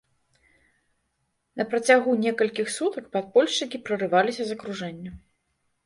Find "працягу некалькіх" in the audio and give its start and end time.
1.75-2.67